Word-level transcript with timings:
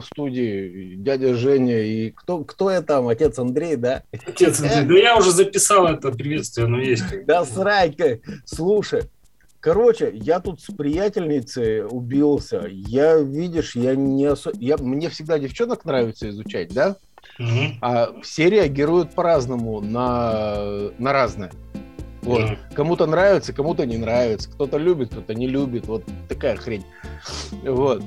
в 0.00 0.04
студии, 0.04 0.94
дядя 0.96 1.34
Женя 1.34 1.80
и 1.80 2.10
кто, 2.10 2.44
кто 2.44 2.70
я 2.70 2.82
там, 2.82 3.08
отец 3.08 3.38
Андрей, 3.38 3.76
да? 3.76 4.02
Отец 4.26 4.60
Андрей, 4.60 4.84
да 4.84 4.94
я 4.94 5.16
уже 5.16 5.30
записал 5.30 5.86
это 5.86 6.10
приветствие, 6.10 6.66
но 6.66 6.80
есть. 6.80 7.04
Да 7.26 7.44
срать, 7.44 7.96
слушай, 8.44 9.02
Короче, 9.64 10.10
я 10.12 10.40
тут 10.40 10.60
с 10.60 10.66
приятельницей 10.66 11.86
убился. 11.86 12.66
Я, 12.68 13.16
видишь, 13.16 13.74
я 13.74 13.96
не 13.96 14.26
особо... 14.26 14.54
Я... 14.58 14.76
Мне 14.76 15.08
всегда 15.08 15.38
девчонок 15.38 15.86
нравится 15.86 16.28
изучать, 16.28 16.74
да? 16.74 16.96
Угу. 17.38 17.78
А 17.80 18.12
все 18.20 18.50
реагируют 18.50 19.14
по-разному 19.14 19.80
на, 19.80 20.90
на 20.98 21.14
разное. 21.14 21.50
Вот. 22.24 22.40
Mm. 22.40 22.58
Кому-то 22.74 23.06
нравится, 23.06 23.54
кому-то 23.54 23.86
не 23.86 23.96
нравится. 23.96 24.50
Кто-то 24.50 24.76
любит, 24.76 25.10
кто-то 25.10 25.34
не 25.34 25.46
любит. 25.46 25.86
Вот 25.86 26.04
такая 26.28 26.56
хрень. 26.56 26.84
Вот. 27.62 28.02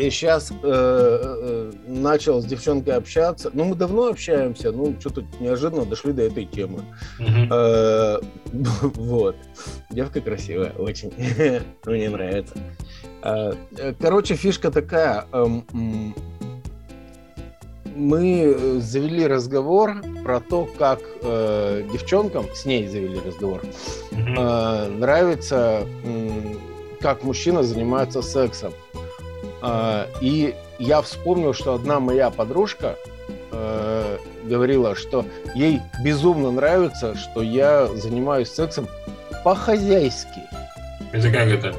И 0.00 0.08
сейчас 0.08 0.50
э, 0.50 0.54
э, 0.62 1.72
начал 1.86 2.40
с 2.40 2.46
девчонкой 2.46 2.94
общаться. 2.94 3.50
Ну, 3.52 3.64
мы 3.64 3.74
давно 3.74 4.06
общаемся, 4.06 4.72
ну, 4.72 4.96
что-то 4.98 5.24
неожиданно 5.40 5.84
дошли 5.84 6.12
до 6.12 6.22
этой 6.22 6.46
темы. 6.46 6.84
Mm-hmm. 7.18 7.48
Э, 7.50 8.20
вот. 8.94 9.36
Девка 9.90 10.22
красивая, 10.22 10.72
очень. 10.78 11.12
Мне 11.84 12.08
нравится. 12.08 12.54
Э, 13.22 13.52
короче, 14.00 14.36
фишка 14.36 14.70
такая. 14.70 15.26
Эм, 15.32 16.14
мы 17.94 18.80
завели 18.80 19.26
разговор 19.26 20.02
про 20.24 20.40
то, 20.40 20.66
как 20.78 21.00
э, 21.22 21.86
девчонкам, 21.92 22.46
с 22.54 22.64
ней 22.64 22.88
завели 22.88 23.20
разговор, 23.20 23.60
э, 24.12 24.88
нравится, 24.88 25.86
э, 26.04 26.54
как 27.02 27.22
мужчина 27.22 27.62
занимается 27.62 28.22
сексом. 28.22 28.72
Э, 29.62 30.06
и 30.20 30.54
я 30.78 31.02
вспомнил, 31.02 31.52
что 31.52 31.74
одна 31.74 32.00
моя 32.00 32.30
подружка 32.30 32.96
э, 33.52 34.18
говорила, 34.44 34.94
что 34.94 35.24
ей 35.54 35.80
безумно 36.02 36.50
нравится, 36.50 37.16
что 37.16 37.42
я 37.42 37.86
занимаюсь 37.86 38.50
сексом 38.50 38.88
по-хозяйски. 39.44 40.40
Это 41.12 41.30
как 41.30 41.48
это? 41.48 41.74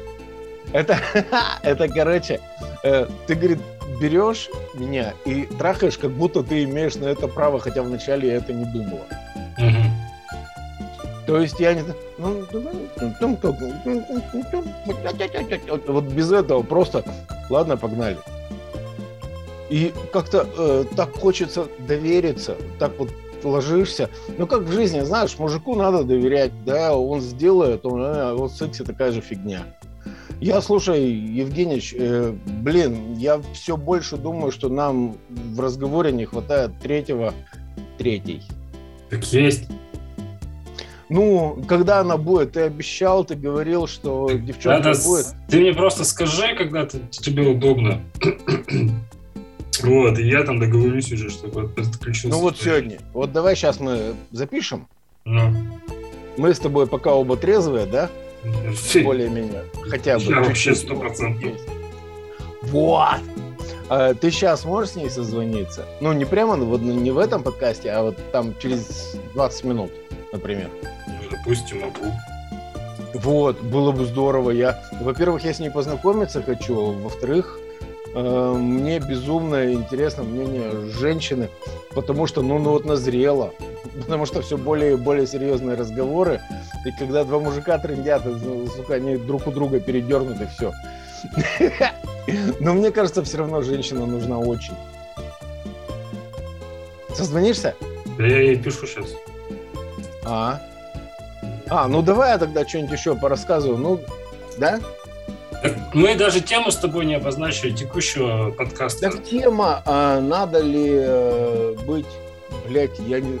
Это, 0.72 0.98
это 1.62 1.88
короче, 1.88 2.40
э, 2.82 3.06
ты, 3.26 3.34
говорит, 3.34 3.58
берешь 4.00 4.48
меня 4.74 5.14
и 5.24 5.44
трахаешь, 5.44 5.98
как 5.98 6.10
будто 6.10 6.42
ты 6.42 6.64
имеешь 6.64 6.94
на 6.94 7.06
это 7.06 7.28
право, 7.28 7.60
хотя 7.60 7.82
вначале 7.82 8.28
я 8.28 8.36
это 8.36 8.52
не 8.52 8.64
думала. 8.64 9.06
То 11.26 11.40
есть 11.40 11.60
я 11.60 11.74
не... 11.74 11.82
Вот 15.86 16.04
без 16.04 16.32
этого 16.32 16.62
просто... 16.62 17.04
Ладно, 17.52 17.76
погнали. 17.76 18.16
И 19.68 19.92
как-то 20.10 20.48
э, 20.56 20.84
так 20.96 21.14
хочется 21.14 21.68
довериться, 21.86 22.56
так 22.78 22.98
вот 22.98 23.10
ложишься. 23.44 24.08
Ну, 24.38 24.46
как 24.46 24.62
в 24.62 24.72
жизни, 24.72 25.00
знаешь, 25.00 25.38
мужику 25.38 25.74
надо 25.74 26.02
доверять, 26.02 26.52
да, 26.64 26.96
он 26.96 27.20
сделает, 27.20 27.84
он, 27.84 28.00
э, 28.00 28.32
вот 28.32 28.52
в 28.52 28.56
сексе 28.56 28.84
такая 28.84 29.12
же 29.12 29.20
фигня. 29.20 29.64
Я, 30.40 30.62
слушай, 30.62 31.04
Евгеньевич, 31.04 31.94
э, 31.94 32.34
блин, 32.62 33.18
я 33.18 33.42
все 33.52 33.76
больше 33.76 34.16
думаю, 34.16 34.50
что 34.50 34.70
нам 34.70 35.18
в 35.28 35.60
разговоре 35.60 36.10
не 36.10 36.24
хватает 36.24 36.70
третьего, 36.82 37.34
третий. 37.98 38.40
Так 39.10 39.24
есть. 39.26 39.68
Ну, 41.12 41.62
когда 41.68 42.00
она 42.00 42.16
будет? 42.16 42.52
Ты 42.52 42.62
обещал, 42.62 43.22
ты 43.22 43.34
говорил, 43.34 43.86
что 43.86 44.30
девчонка 44.30 44.88
Надо 44.88 45.02
будет. 45.02 45.26
Ты 45.46 45.60
мне 45.60 45.74
просто 45.74 46.04
скажи, 46.04 46.54
когда 46.56 46.86
ты, 46.86 47.00
тебе 47.10 47.46
удобно. 47.46 48.00
вот, 49.82 50.18
и 50.18 50.26
я 50.26 50.42
там 50.44 50.58
договорюсь 50.58 51.12
уже, 51.12 51.28
чтобы 51.28 51.68
подключился. 51.68 52.28
Ну 52.28 52.38
вот 52.38 52.56
сегодня. 52.58 52.98
Вот 53.12 53.30
давай 53.30 53.56
сейчас 53.56 53.78
мы 53.78 54.14
запишем. 54.30 54.88
Ну. 55.26 55.52
Мы 56.38 56.54
с 56.54 56.58
тобой 56.58 56.86
пока 56.86 57.12
оба 57.12 57.36
трезвые, 57.36 57.84
да? 57.84 58.08
Более-менее. 59.04 59.64
Хотя 59.90 60.18
бы. 60.18 60.24
Я 60.24 60.40
вообще 60.40 60.74
сто 60.74 60.96
процентов. 60.96 61.52
Вот. 62.62 63.20
А, 63.90 64.14
ты 64.14 64.30
сейчас 64.30 64.64
можешь 64.64 64.92
с 64.92 64.96
ней 64.96 65.10
созвониться? 65.10 65.84
Ну, 66.00 66.14
не 66.14 66.24
прямо 66.24 66.56
вот 66.56 66.80
не 66.80 67.10
в 67.10 67.18
этом 67.18 67.42
подкасте, 67.42 67.90
а 67.90 68.02
вот 68.02 68.16
там 68.32 68.54
через 68.58 69.14
20 69.34 69.64
минут, 69.64 69.90
например. 70.32 70.70
Ну, 71.06 71.14
допустим, 71.30 71.80
могу. 71.80 72.12
Вот, 73.14 73.60
было 73.60 73.92
бы 73.92 74.06
здорово. 74.06 74.50
Я, 74.50 74.82
во-первых, 75.00 75.44
я 75.44 75.52
с 75.52 75.58
ней 75.58 75.70
познакомиться 75.70 76.42
хочу. 76.42 76.92
Во-вторых, 76.92 77.58
э, 78.14 78.54
мне 78.56 78.98
безумно 78.98 79.72
интересно 79.72 80.22
мнение 80.22 80.70
женщины, 80.98 81.50
потому 81.94 82.26
что, 82.26 82.42
ну, 82.42 82.58
ну 82.58 82.70
вот 82.70 82.84
назрело 82.84 83.52
потому 84.00 84.26
что 84.26 84.42
все 84.42 84.56
более 84.56 84.94
и 84.94 84.96
более 84.96 85.26
серьезные 85.26 85.76
разговоры. 85.76 86.40
И 86.84 86.90
когда 86.98 87.24
два 87.24 87.38
мужика 87.38 87.78
трендят, 87.78 88.22
сука, 88.74 88.94
они 88.94 89.16
друг 89.16 89.46
у 89.46 89.50
друга 89.50 89.80
передернуты, 89.80 90.48
все. 90.56 90.72
Но 92.60 92.74
мне 92.74 92.90
кажется, 92.90 93.22
все 93.22 93.38
равно 93.38 93.62
женщина 93.62 94.06
нужна 94.06 94.38
очень. 94.38 94.74
Созвонишься? 97.14 97.74
Да 98.18 98.26
я 98.26 98.40
ей 98.40 98.56
пишу 98.56 98.86
сейчас. 98.86 99.14
А? 100.24 100.60
А, 101.68 101.88
ну 101.88 102.02
давай 102.02 102.32
я 102.32 102.38
тогда 102.38 102.66
что-нибудь 102.66 102.92
еще 102.98 103.16
порассказываю. 103.16 103.78
Ну, 103.78 104.00
да? 104.58 104.80
Так 105.62 105.76
мы 105.94 106.14
даже 106.16 106.40
тему 106.40 106.70
с 106.70 106.76
тобой 106.76 107.06
не 107.06 107.14
обозначили 107.14 107.70
текущего 107.70 108.50
подкаста. 108.50 109.10
Так 109.10 109.24
тема, 109.24 109.82
а 109.84 110.20
надо 110.20 110.60
ли 110.60 110.90
э, 110.90 111.76
быть 111.86 112.06
блядь, 112.68 112.98
я 113.00 113.20
не... 113.20 113.38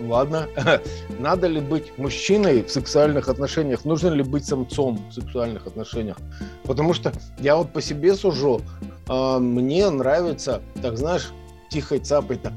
Ладно. 0.00 0.48
Надо 1.18 1.46
ли 1.46 1.60
быть 1.60 1.96
мужчиной 1.98 2.62
в 2.62 2.70
сексуальных 2.70 3.28
отношениях? 3.28 3.84
Нужно 3.84 4.08
ли 4.08 4.22
быть 4.22 4.44
самцом 4.44 5.00
в 5.08 5.12
сексуальных 5.12 5.66
отношениях? 5.66 6.16
Потому 6.64 6.94
что 6.94 7.12
я 7.38 7.56
вот 7.56 7.72
по 7.72 7.80
себе 7.80 8.14
сужу. 8.14 8.60
А, 9.08 9.38
мне 9.38 9.88
нравится, 9.90 10.62
так 10.82 10.96
знаешь, 10.96 11.32
тихой 11.70 12.00
цапой-то 12.00 12.52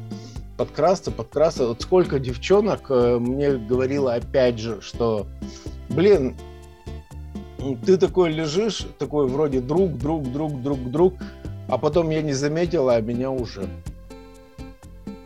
подкрасться, 0.57 1.11
подкрасться. 1.11 1.67
Вот 1.67 1.81
сколько 1.81 2.19
девчонок 2.19 2.85
э, 2.89 3.17
мне 3.19 3.57
говорила 3.57 4.13
опять 4.13 4.59
же, 4.59 4.81
что, 4.81 5.27
блин, 5.89 6.35
ты 7.85 7.97
такой 7.97 8.31
лежишь, 8.31 8.85
такой 8.97 9.27
вроде 9.27 9.61
друг, 9.61 9.97
друг, 9.97 10.31
друг, 10.31 10.61
друг, 10.61 10.91
друг, 10.91 11.13
а 11.67 11.77
потом 11.77 12.09
я 12.09 12.21
не 12.21 12.33
заметила, 12.33 12.95
а 12.95 13.01
меня 13.01 13.31
уже. 13.31 13.67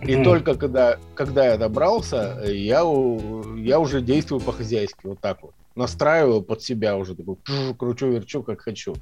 И 0.01 0.13
mm. 0.13 0.23
только 0.23 0.55
когда, 0.55 0.97
когда 1.13 1.45
я 1.45 1.57
добрался, 1.57 2.41
я, 2.45 2.83
я 3.57 3.79
уже 3.79 4.01
действую 4.01 4.39
по-хозяйски, 4.39 4.99
вот 5.03 5.19
так 5.19 5.41
вот. 5.41 5.51
Настраиваю 5.75 6.41
под 6.41 6.61
себя 6.61 6.97
уже, 6.97 7.15
такой, 7.15 7.35
кручу-верчу, 7.77 8.43
как 8.43 8.61
хочу. 8.61 8.95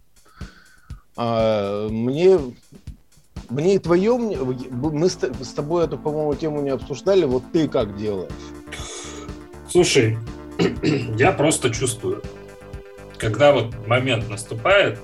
А, 1.15 1.87
мне, 1.89 2.39
мне 3.49 3.75
и 3.75 3.79
твое, 3.79 4.17
мы 4.17 5.09
с, 5.09 5.15
тобой 5.55 5.85
эту, 5.85 5.97
по-моему, 5.97 6.35
тему 6.35 6.61
не 6.61 6.69
обсуждали, 6.69 7.25
вот 7.25 7.43
ты 7.51 7.67
как 7.67 7.97
делаешь? 7.97 8.31
Слушай, 9.69 10.17
я 11.17 11.31
просто 11.31 11.69
чувствую, 11.69 12.21
когда 13.17 13.53
вот 13.53 13.73
момент 13.87 14.29
наступает, 14.29 14.99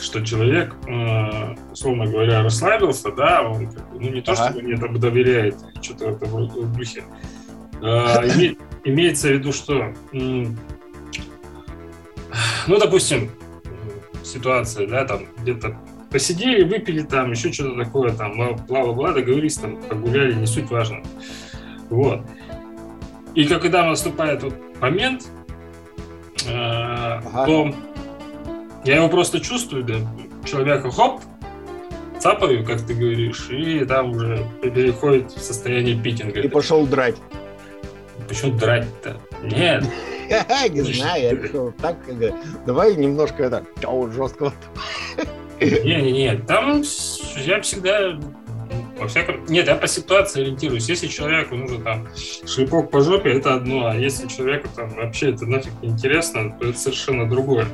что 0.00 0.24
человек, 0.24 0.74
э, 0.88 1.54
условно 1.72 2.06
говоря, 2.06 2.42
расслабился, 2.42 3.12
да, 3.12 3.42
он 3.42 3.70
ну 3.92 4.10
не 4.10 4.20
то, 4.20 4.32
ага. 4.32 4.50
чтобы 4.50 4.62
мне 4.62 4.76
там 4.76 4.98
доверяет, 4.98 5.56
что-то 5.80 6.10
в 6.10 6.22
этом 6.22 6.72
духе. 6.72 7.04
А, 7.84 8.22
имеется 8.84 9.26
в 9.26 9.32
виду, 9.32 9.52
что, 9.52 9.92
ну, 10.12 10.54
допустим, 12.78 13.28
ситуация, 14.22 14.86
да, 14.86 15.04
там 15.04 15.26
где-то 15.38 15.76
посидели, 16.12 16.64
выпили 16.64 17.02
там, 17.02 17.30
еще 17.30 17.52
что-то 17.52 17.84
такое, 17.84 18.12
там, 18.12 18.36
бла-бла-бла, 18.36 19.12
договорились, 19.12 19.56
там, 19.56 19.76
погуляли, 19.82 20.34
не 20.34 20.46
суть 20.46 20.70
важно. 20.70 21.02
Вот. 21.90 22.20
И 23.34 23.44
когда 23.44 23.84
наступает 23.84 24.42
вот 24.42 24.54
момент, 24.80 25.28
э, 26.46 26.50
ага. 26.50 27.46
то 27.46 27.74
я 28.84 28.96
его 28.96 29.08
просто 29.08 29.40
чувствую, 29.40 29.84
да, 29.84 29.94
человека 30.44 30.90
хоп, 30.90 31.22
цапаю, 32.18 32.64
как 32.64 32.82
ты 32.82 32.94
говоришь, 32.94 33.48
и 33.50 33.84
там 33.84 34.10
уже 34.10 34.46
переходит 34.60 35.32
в 35.32 35.40
состояние 35.40 36.00
питинга. 36.00 36.40
И 36.40 36.48
пошел 36.48 36.86
драть. 36.86 37.16
Почему 38.28 38.56
драть-то? 38.56 39.16
Нет. 39.42 39.84
Не 40.70 40.82
знаю, 40.94 41.22
я 41.52 41.72
так, 41.80 41.96
давай 42.64 42.96
немножко 42.96 43.44
это, 43.44 43.64
жестко. 44.12 44.52
Не-не-не, 45.64 46.36
там 46.46 46.82
я 47.44 47.60
всегда 47.60 48.18
во 48.98 49.08
всяком... 49.08 49.44
Нет, 49.46 49.66
я 49.66 49.74
по 49.74 49.86
ситуации 49.86 50.42
ориентируюсь. 50.42 50.88
Если 50.88 51.08
человеку 51.08 51.56
нужен 51.56 51.82
там 51.82 52.08
шлепок 52.46 52.90
по 52.90 53.00
жопе, 53.00 53.30
это 53.30 53.54
одно, 53.54 53.86
а 53.88 53.94
если 53.94 54.28
человеку 54.28 54.68
там 54.74 54.90
вообще 54.90 55.30
это 55.30 55.46
нафиг 55.46 55.72
не 55.82 55.88
интересно, 55.88 56.56
то 56.58 56.68
это 56.68 56.78
совершенно 56.78 57.28
другое. 57.28 57.66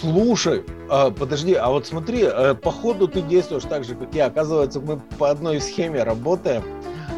Слушай, 0.00 0.62
а, 0.88 1.10
подожди, 1.10 1.54
а 1.54 1.68
вот 1.68 1.86
смотри, 1.86 2.24
а, 2.24 2.54
походу 2.54 3.08
ты 3.08 3.22
действуешь 3.22 3.64
так 3.64 3.84
же, 3.84 3.94
как 3.94 4.14
я. 4.14 4.26
Оказывается, 4.26 4.80
мы 4.80 4.98
по 5.18 5.30
одной 5.30 5.60
схеме 5.60 6.02
работаем. 6.02 6.62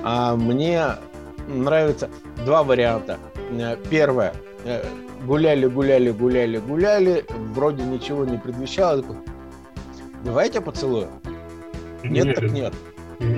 А 0.04 0.34
мне 0.34 0.86
нравится 1.48 2.10
два 2.44 2.62
варианта. 2.62 3.18
Э, 3.52 3.76
первое. 3.88 4.34
Э, 4.64 4.84
гуляли, 5.24 5.66
гуляли, 5.66 6.10
гуляли, 6.10 6.58
гуляли. 6.58 7.24
Вроде 7.54 7.84
ничего 7.84 8.24
не 8.24 8.38
предвещало. 8.38 9.04
Давай 10.24 10.46
я 10.46 10.52
тебя 10.52 10.62
поцелую. 10.62 11.08
Нет, 12.04 12.26
нет 12.26 12.34
так 12.36 12.50
нет. 12.50 12.74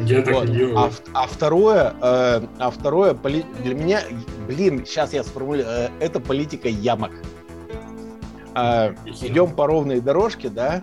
Я 0.06 0.22
так 0.22 0.34
вот. 0.34 0.48
не 0.48 0.56
делаю. 0.56 0.78
А, 0.78 0.90
а 1.12 1.26
второе, 1.26 1.94
э, 2.00 2.46
а 2.58 2.70
второе, 2.70 3.14
для 3.14 3.74
меня, 3.74 4.00
блин, 4.46 4.84
сейчас 4.86 5.12
я 5.12 5.22
сформулирую, 5.22 5.68
э, 5.68 5.90
это 6.00 6.20
политика 6.20 6.68
ямок. 6.68 7.12
Э, 8.54 8.94
идем 9.22 9.54
по 9.54 9.66
ровной 9.66 10.00
дорожке, 10.00 10.48
да? 10.48 10.82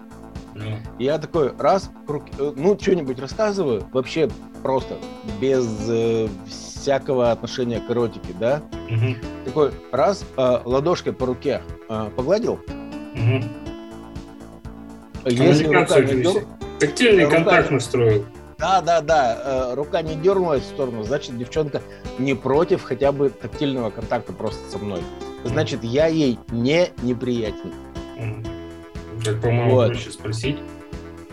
Ну. 0.54 0.78
Я 1.00 1.18
такой, 1.18 1.54
раз, 1.58 1.90
э, 2.08 2.54
ну, 2.56 2.78
что-нибудь 2.80 3.20
рассказываю, 3.20 3.88
вообще 3.92 4.30
просто, 4.62 4.98
без 5.40 5.68
э, 5.88 6.28
всякого 6.48 7.32
отношения 7.32 7.80
к 7.80 7.90
эротике, 7.90 8.34
да? 8.40 8.62
Угу. 8.90 9.46
Такой, 9.46 9.72
раз, 9.92 10.26
э, 10.38 10.60
ладошкой 10.66 11.14
по 11.14 11.26
руке 11.26 11.62
э, 11.90 12.10
погладил. 12.16 12.60
Угу. 13.16 13.61
Если 15.26 15.66
рука 15.66 16.00
не 16.00 16.24
дер... 16.24 16.46
Тактильный 16.80 17.26
рука... 17.26 17.36
контакт 17.38 17.72
настроил. 17.72 18.26
Да, 18.58 18.82
да, 18.82 19.02
да. 19.02 19.42
Э, 19.44 19.74
рука 19.74 20.02
не 20.02 20.16
дернулась 20.16 20.64
в 20.64 20.68
сторону, 20.68 21.04
значит, 21.04 21.38
девчонка 21.38 21.82
не 22.20 22.36
против 22.36 22.84
хотя 22.84 23.12
бы 23.12 23.30
тактильного 23.30 23.90
контакта 23.90 24.34
просто 24.34 24.70
со 24.70 24.78
мной. 24.78 25.02
Значит, 25.44 25.84
я 25.84 26.08
ей 26.08 26.38
не 26.50 26.90
неприятен. 27.02 27.74
Как, 29.26 29.42
по-моему, 29.42 29.72
вот. 29.72 29.88
проще 29.88 30.12
спросить. 30.12 30.58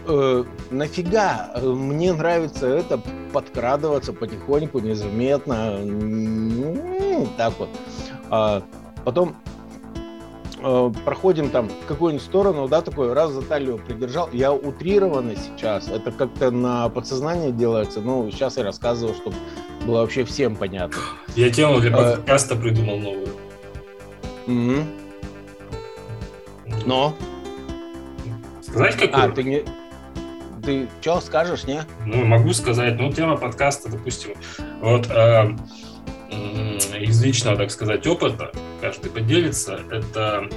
Э, 0.07 0.45
нафига? 0.71 1.53
Мне 1.63 2.15
нравится 2.15 2.67
это 2.67 3.01
подкрадываться 3.33 4.15
потихоньку, 4.15 4.79
незаметно. 4.79 5.79
Ну, 5.79 7.29
так 7.37 7.53
вот. 7.59 7.69
А 8.31 8.63
потом 9.05 9.37
э, 10.61 10.93
проходим 11.05 11.51
там 11.51 11.69
в 11.69 11.87
какую-нибудь 11.87 12.25
сторону, 12.25 12.69
да, 12.69 12.81
такой 12.83 13.13
раз 13.13 13.33
за 13.33 13.43
талию 13.43 13.79
придержал. 13.79 14.29
Я 14.33 14.53
утрированно 14.53 15.35
сейчас, 15.37 15.89
это 15.89 16.13
как-то 16.13 16.51
на 16.51 16.89
подсознание 16.89 17.53
делается, 17.53 18.01
ну, 18.01 18.31
сейчас 18.31 18.57
я 18.57 18.65
рассказываю, 18.65 19.15
чтобы 19.15 19.37
было 19.87 20.01
вообще 20.01 20.25
всем 20.25 20.57
понятно. 20.57 20.99
Я 21.37 21.51
тему 21.51 21.81
для 21.81 21.91
э, 21.91 21.95
подкаста 21.95 22.55
а, 22.55 22.59
придумал 22.59 22.99
новую. 22.99 23.29
Угу. 24.47 24.85
Но? 26.87 27.15
Сказать 28.63 28.97
какую? 28.97 29.25
А, 29.25 29.29
ты 29.29 29.43
не... 29.43 29.65
Ты 30.65 30.89
что 31.01 31.21
скажешь, 31.21 31.65
не? 31.65 31.83
Ну, 32.05 32.25
могу 32.25 32.53
сказать. 32.53 32.99
Ну, 32.99 33.13
тема 33.13 33.37
подкаста, 33.37 33.91
допустим, 33.91 34.35
вот 34.81 35.07
э, 35.09 35.57
из 37.01 37.23
личного, 37.23 37.57
так 37.57 37.71
сказать, 37.71 38.07
опыта, 38.07 38.53
каждый 38.81 39.11
поделится, 39.11 39.81
это 39.91 40.49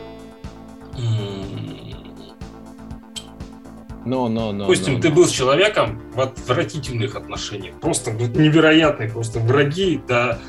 но, 4.04 4.30
но, 4.30 4.52
но, 4.52 4.64
Допустим, 4.64 4.96
но, 4.96 5.00
ты 5.00 5.10
был 5.10 5.28
с 5.28 5.32
человеком 5.32 6.02
в 6.14 6.22
отвратительных 6.22 7.16
отношениях, 7.16 7.80
просто 7.80 8.12
невероятные, 8.12 9.10
просто 9.10 9.40
враги 9.40 10.02
до 10.08 10.40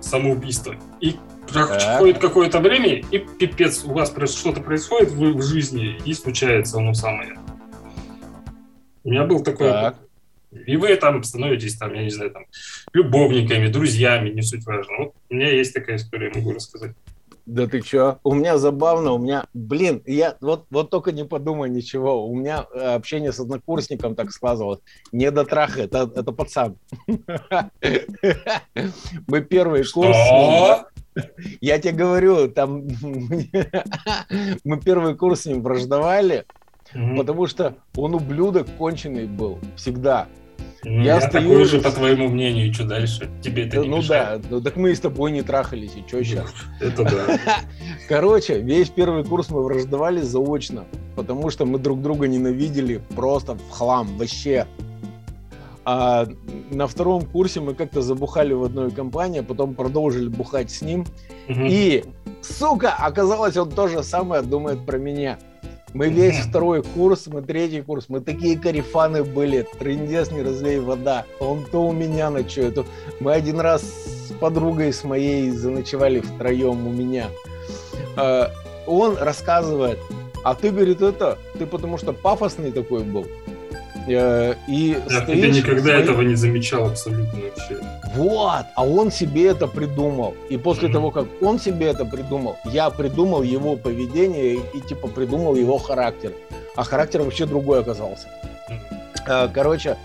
самоубийства. 0.00 0.74
И 1.00 1.16
проходит 1.48 2.18
какое-то 2.18 2.60
время, 2.60 3.02
и 3.10 3.18
пипец, 3.18 3.84
у 3.84 3.92
вас 3.92 4.12
что-то 4.30 4.60
происходит 4.60 5.10
в, 5.10 5.18
в 5.18 5.42
жизни, 5.42 5.98
и 6.04 6.12
случается 6.12 6.78
оно 6.78 6.92
самое. 6.92 7.38
У 9.04 9.10
меня 9.10 9.24
был 9.24 9.42
такой 9.42 9.70
так. 9.70 9.96
И 10.52 10.76
вы 10.76 10.96
там 10.96 11.22
становитесь, 11.22 11.76
там, 11.76 11.94
я 11.94 12.02
не 12.04 12.10
знаю, 12.10 12.30
там, 12.30 12.46
любовниками, 12.92 13.68
друзьями, 13.68 14.30
не 14.30 14.42
суть 14.42 14.64
важно. 14.64 14.96
Вот 14.98 15.14
у 15.28 15.34
меня 15.34 15.50
есть 15.50 15.74
такая 15.74 15.96
история, 15.96 16.32
могу 16.34 16.52
рассказать. 16.52 16.92
Да 17.46 17.68
ты 17.68 17.80
чё? 17.80 18.18
У 18.24 18.34
меня 18.34 18.58
забавно, 18.58 19.12
у 19.12 19.18
меня, 19.18 19.46
блин, 19.54 20.02
я 20.04 20.36
вот, 20.40 20.66
вот 20.68 20.90
только 20.90 21.12
не 21.12 21.24
подумай 21.24 21.70
ничего. 21.70 22.26
У 22.26 22.34
меня 22.34 22.66
э, 22.74 22.94
общение 22.96 23.30
с 23.30 23.38
однокурсником 23.38 24.16
так 24.16 24.32
складывалось. 24.32 24.80
Не 25.12 25.30
до 25.30 25.44
траха, 25.44 25.82
это, 25.82 26.10
это 26.12 26.32
пацан. 26.32 26.76
Мы 29.28 29.42
первый 29.42 29.84
курс. 29.84 30.16
Я 31.60 31.78
тебе 31.78 31.92
говорю, 31.92 32.48
там 32.48 32.88
мы 34.64 34.80
первый 34.84 35.16
курс 35.16 35.42
с 35.42 35.46
ним 35.46 35.62
враждовали, 35.62 36.44
потому 36.92 37.46
что 37.46 37.74
он 37.96 38.14
ублюдок 38.14 38.66
конченый 38.78 39.26
был 39.26 39.58
всегда. 39.76 40.28
Ну, 40.84 41.02
я, 41.02 41.14
я 41.16 41.20
стою... 41.20 41.48
такой 41.50 41.64
же, 41.64 41.80
по 41.80 41.90
твоему 41.90 42.28
мнению, 42.28 42.72
что 42.72 42.84
дальше? 42.84 43.28
Тебе 43.42 43.66
это 43.66 43.78
не 43.78 43.88
Ну 43.88 43.96
мешает? 43.98 44.42
да, 44.42 44.48
ну 44.50 44.60
так 44.60 44.76
мы 44.76 44.94
с 44.94 45.00
тобой 45.00 45.32
не 45.32 45.42
трахались, 45.42 45.96
и 45.96 46.04
что 46.06 46.22
сейчас? 46.22 46.46
Это 46.80 47.02
да. 47.02 47.40
Короче, 48.08 48.60
весь 48.60 48.88
первый 48.90 49.24
курс 49.24 49.50
мы 49.50 49.64
враждовали 49.64 50.20
заочно, 50.20 50.84
потому 51.16 51.50
что 51.50 51.66
мы 51.66 51.78
друг 51.78 52.02
друга 52.02 52.28
ненавидели 52.28 53.00
просто 53.16 53.54
в 53.54 53.70
хлам, 53.70 54.16
вообще. 54.16 54.66
А 55.84 56.26
на 56.70 56.86
втором 56.86 57.24
курсе 57.26 57.60
мы 57.60 57.74
как-то 57.74 58.02
забухали 58.02 58.52
в 58.52 58.64
одной 58.64 58.90
компании, 58.90 59.40
потом 59.40 59.74
продолжили 59.74 60.28
бухать 60.28 60.70
с 60.70 60.82
ним. 60.82 61.06
Угу. 61.48 61.60
И, 61.62 62.04
сука, 62.42 62.92
оказалось, 62.92 63.56
он 63.56 63.70
то 63.70 63.88
же 63.88 64.02
самое 64.02 64.42
думает 64.42 64.84
про 64.84 64.98
меня. 64.98 65.38
Мы 65.96 66.10
весь 66.10 66.36
второй 66.40 66.82
курс, 66.82 67.26
мы 67.26 67.40
третий 67.40 67.80
курс, 67.80 68.04
мы 68.10 68.20
такие 68.20 68.58
карифаны 68.58 69.24
были, 69.24 69.66
трындец 69.78 70.30
не 70.30 70.42
разлей 70.42 70.78
вода. 70.78 71.24
Он 71.40 71.64
то 71.64 71.88
у 71.88 71.92
меня 71.92 72.28
ночует. 72.28 72.74
То... 72.74 72.84
Мы 73.18 73.32
один 73.32 73.60
раз 73.60 73.80
с 73.82 74.32
подругой 74.38 74.92
с 74.92 75.04
моей 75.04 75.48
заночевали 75.48 76.20
втроем 76.20 76.86
у 76.86 76.90
меня. 76.90 77.28
А, 78.14 78.52
он 78.86 79.16
рассказывает, 79.16 79.98
а 80.44 80.54
ты, 80.54 80.70
говорит, 80.70 81.00
это, 81.00 81.38
ты 81.58 81.64
потому 81.64 81.96
что 81.96 82.12
пафосный 82.12 82.72
такой 82.72 83.02
был. 83.02 83.26
Э, 84.06 84.54
и 84.68 84.96
Я 85.08 85.20
тебе 85.22 85.50
никогда 85.50 85.82
своей... 85.82 86.02
этого 86.02 86.22
не 86.22 86.34
замечал 86.34 86.86
абсолютно 86.86 87.40
вообще. 87.40 87.80
Вот, 88.14 88.66
а 88.74 88.86
он 88.86 89.10
себе 89.10 89.48
это 89.48 89.66
придумал. 89.66 90.34
И 90.48 90.56
после 90.56 90.88
mm-hmm. 90.88 90.92
того, 90.92 91.10
как 91.10 91.26
он 91.40 91.58
себе 91.58 91.86
это 91.86 92.04
придумал, 92.04 92.56
я 92.64 92.90
придумал 92.90 93.42
его 93.42 93.76
поведение 93.76 94.54
и, 94.54 94.60
и 94.74 94.80
типа 94.80 95.08
придумал 95.08 95.56
его 95.56 95.78
характер. 95.78 96.32
А 96.76 96.84
характер 96.84 97.22
вообще 97.22 97.46
другой 97.46 97.80
оказался. 97.80 98.28
Mm-hmm. 98.70 99.50
Короче, 99.52 99.96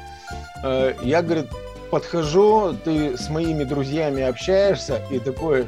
э, 0.63 0.93
я, 1.03 1.21
говорит, 1.21 1.47
подхожу, 1.91 2.73
ты 2.83 3.17
с 3.17 3.29
моими 3.29 3.63
друзьями 3.63 4.23
общаешься 4.23 5.01
и 5.11 5.19
такой 5.19 5.67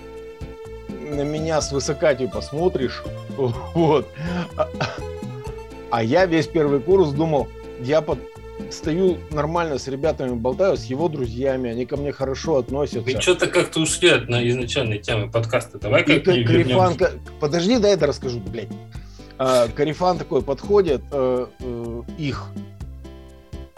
на 1.14 1.22
меня 1.22 1.62
свысока 1.62 2.16
типа 2.16 2.42
смотришь, 2.42 3.04
вот. 3.38 4.08
А, 4.58 4.70
а 5.92 6.04
я 6.04 6.26
весь 6.26 6.48
первый 6.48 6.80
курс 6.80 7.10
думал, 7.12 7.48
я 7.84 8.02
под, 8.02 8.20
стою 8.72 9.18
нормально 9.32 9.78
с 9.78 9.88
ребятами, 9.88 10.36
болтаю, 10.36 10.78
с 10.78 10.86
его 10.86 11.10
друзьями, 11.10 11.70
они 11.70 11.86
ко 11.86 11.98
мне 11.98 12.12
хорошо 12.12 12.58
относятся. 12.58 13.02
Вы 13.02 13.22
что-то 13.22 13.48
как-то 13.48 13.82
ушли 13.82 14.10
от 14.10 14.30
на 14.30 14.48
изначальной 14.48 15.00
темы 15.00 15.30
подкаста. 15.30 15.80
Давай 15.80 16.04
как 16.04 16.24
Карифан, 16.24 16.98
подожди, 17.40 17.78
дай 17.78 17.94
это 17.94 18.08
расскажу, 18.08 18.40
блядь. 18.40 18.70
А, 19.38 19.68
Карифан 19.68 20.18
такой 20.18 20.42
подходит, 20.42 21.02
э, 21.12 21.48
э, 21.60 22.02
их, 22.18 22.50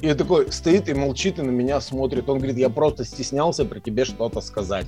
и 0.01 0.13
такой 0.13 0.51
стоит 0.51 0.89
и 0.89 0.93
молчит 0.93 1.39
и 1.39 1.41
на 1.41 1.49
меня 1.49 1.79
смотрит. 1.79 2.29
Он 2.29 2.37
говорит, 2.37 2.57
я 2.57 2.69
просто 2.69 3.05
стеснялся 3.05 3.65
при 3.65 3.79
тебе 3.79 4.05
что-то 4.05 4.41
сказать. 4.41 4.87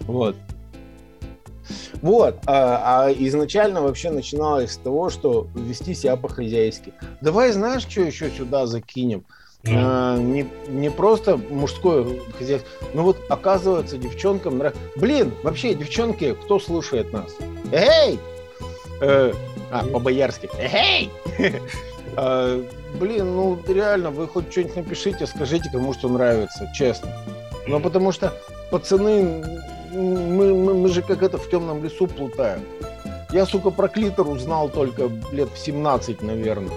Вот. 0.00 0.36
Вот, 2.02 2.36
а, 2.46 3.06
а 3.06 3.12
изначально 3.12 3.82
вообще 3.82 4.10
начиналось 4.10 4.72
с 4.72 4.76
того, 4.78 5.10
что 5.10 5.46
вести 5.54 5.94
себя 5.94 6.16
по-хозяйски. 6.16 6.94
Давай, 7.20 7.52
знаешь, 7.52 7.82
что 7.82 8.00
еще 8.00 8.30
сюда 8.30 8.66
закинем? 8.66 9.24
Mm. 9.64 9.72
А, 9.76 10.16
не, 10.16 10.48
не 10.68 10.90
просто 10.90 11.36
мужское 11.36 12.06
хозяйство, 12.38 12.70
но 12.94 13.02
вот 13.02 13.18
оказывается 13.28 13.98
девчонкам 13.98 14.58
нравится. 14.58 14.80
Блин, 14.96 15.34
вообще 15.42 15.74
девчонки, 15.74 16.34
кто 16.34 16.58
слушает 16.58 17.12
нас? 17.12 17.36
Эй! 17.70 18.18
Э, 19.02 19.32
а, 19.70 19.84
по-боярски. 19.84 20.48
Эй! 20.58 21.10
а, 22.16 22.64
блин, 22.98 23.36
ну 23.36 23.58
реально, 23.68 24.10
вы 24.10 24.26
хоть 24.26 24.50
что-нибудь 24.50 24.76
напишите, 24.76 25.26
скажите, 25.26 25.68
кому 25.70 25.92
что 25.92 26.08
нравится, 26.08 26.70
честно. 26.74 27.10
Ну 27.66 27.80
потому 27.80 28.12
что 28.12 28.32
пацаны 28.70 29.44
мы, 30.00 30.54
мы, 30.54 30.74
мы 30.74 30.88
же 30.88 31.02
как 31.02 31.22
это 31.22 31.38
в 31.38 31.48
темном 31.48 31.82
лесу 31.84 32.06
плутаем. 32.06 32.60
Я, 33.32 33.46
сука, 33.46 33.70
про 33.70 33.88
клитор 33.88 34.28
узнал 34.28 34.68
только 34.68 35.10
лет 35.32 35.48
в 35.54 35.58
17, 35.58 36.22
наверное. 36.22 36.74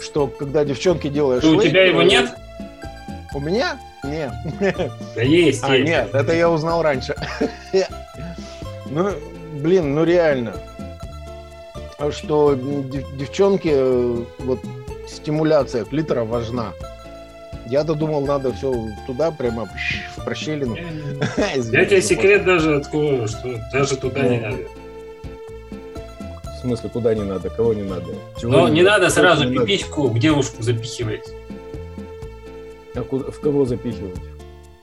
Что 0.00 0.26
когда 0.26 0.64
девчонки 0.64 1.08
делаешь... 1.08 1.44
у 1.44 1.60
тебя 1.60 1.84
его 1.84 2.02
нет? 2.02 2.30
У 3.34 3.40
меня? 3.40 3.78
Нет. 4.02 4.32
Да 5.14 5.22
есть. 5.22 5.62
А, 5.62 5.76
нет, 5.76 6.14
это 6.14 6.32
я 6.34 6.50
узнал 6.50 6.82
раньше. 6.82 7.14
Ну, 8.92 9.10
блин, 9.52 9.94
ну 9.94 10.02
реально. 10.02 10.54
что 12.10 12.54
девчонки, 12.54 13.70
э, 13.72 14.24
вот 14.40 14.58
стимуляция 15.06 15.84
клитора 15.84 16.24
важна. 16.24 16.72
Я-то 17.70 17.94
думал, 17.94 18.26
надо 18.26 18.52
все 18.52 18.88
туда, 19.06 19.30
прямо 19.30 19.68
в 20.16 20.24
прощелину. 20.24 20.76
Я 21.72 21.84
тебе 21.84 22.02
секрет 22.02 22.44
даже 22.44 22.76
открою, 22.76 23.28
что 23.28 23.60
даже 23.72 23.96
туда 23.96 24.22
не 24.22 24.40
надо. 24.40 24.58
В 26.56 26.60
смысле, 26.62 26.90
куда 26.90 27.14
не 27.14 27.22
надо? 27.22 27.48
Кого 27.48 27.72
не 27.72 27.82
надо? 27.82 28.06
Ну, 28.42 28.66
не, 28.66 28.82
надо 28.82 29.08
сразу 29.08 29.48
пипичку 29.48 30.08
в 30.08 30.18
девушку 30.18 30.62
запихивать. 30.62 31.28
А 32.96 33.02
куда, 33.02 33.30
в 33.30 33.40
кого 33.40 33.64
запихивать? 33.64 34.18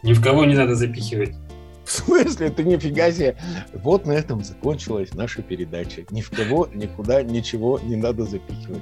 Ни 0.02 0.14
в 0.14 0.24
кого 0.24 0.46
не 0.46 0.56
надо 0.56 0.74
запихивать. 0.74 1.36
В 1.84 1.92
смысле, 1.92 2.50
ты 2.50 2.64
нифига 2.64 3.12
себе. 3.12 3.36
Вот 3.74 4.06
на 4.06 4.14
этом 4.14 4.44
закончилась 4.46 5.14
наша 5.14 5.42
передача. 5.42 6.06
Ни 6.10 6.22
в 6.22 6.30
кого, 6.30 6.70
никуда, 6.74 7.22
ничего 7.22 7.80
не 7.84 7.98
надо 7.98 8.24
запихивать. 8.24 8.82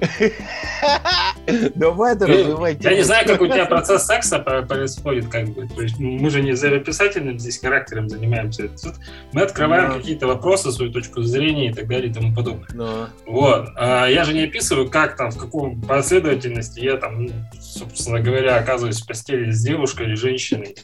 Давай 1.74 2.14
это 2.14 2.26
развивай. 2.26 2.76
Я 2.80 2.94
не 2.94 3.02
знаю, 3.02 3.26
как 3.26 3.40
у 3.40 3.46
тебя 3.46 3.66
процесс 3.66 4.06
секса 4.06 4.38
происходит, 4.38 5.28
как 5.28 5.48
бы. 5.48 5.68
То 5.68 5.82
есть 5.82 5.98
мы 5.98 6.30
же 6.30 6.40
не 6.40 6.52
записательным 6.52 7.38
здесь 7.38 7.58
характером 7.58 8.08
занимаемся. 8.08 8.68
Тут 8.68 8.94
мы 9.32 9.42
открываем 9.42 9.92
какие-то 9.94 10.26
вопросы, 10.26 10.70
свою 10.72 10.92
точку 10.92 11.22
зрения 11.22 11.70
и 11.70 11.72
так 11.72 11.88
далее 11.88 12.10
и 12.10 12.12
тому 12.12 12.34
подобное. 12.34 13.10
Вот. 13.26 13.70
А 13.76 14.06
я 14.06 14.24
же 14.24 14.34
не 14.34 14.44
описываю, 14.44 14.88
как 14.90 15.16
там, 15.16 15.30
в 15.30 15.38
каком 15.38 15.80
последовательности 15.80 16.80
я 16.80 16.96
там, 16.96 17.24
ну, 17.24 17.32
собственно 17.60 18.20
говоря, 18.20 18.56
оказываюсь 18.56 19.00
в 19.00 19.06
постели 19.06 19.50
с 19.50 19.62
девушкой 19.62 20.06
или 20.06 20.14
женщиной. 20.14 20.76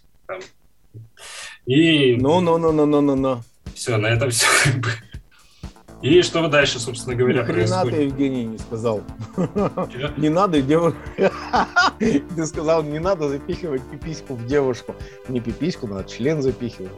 И... 1.67 2.17
Ну, 2.17 2.41
ну, 2.41 2.59
ну, 2.59 2.73
ну, 2.73 2.87
ну, 2.87 3.01
ну, 3.01 3.15
ну. 3.15 3.43
Все, 3.75 3.97
на 3.97 4.09
этом 4.09 4.31
все. 4.31 4.47
И 6.03 6.23
что 6.23 6.47
дальше, 6.49 6.79
собственно 6.79 7.17
говоря, 7.17 7.43
Ни 7.43 7.47
хрена 7.47 7.85
ты, 7.85 8.03
Евгений, 8.03 8.45
не 8.45 8.59
сказал. 8.59 9.01
Не 10.17 10.29
надо 10.29 10.61
девушку... 10.61 10.99
Ты 11.99 12.47
сказал, 12.47 12.83
не 12.83 12.99
надо 12.99 13.29
запихивать 13.29 13.83
пипиську 13.91 14.35
в 14.35 14.47
девушку. 14.47 14.95
Не 15.29 15.41
пипиську, 15.41 15.87
надо 15.87 16.09
член 16.09 16.43
запихивать. 16.43 16.93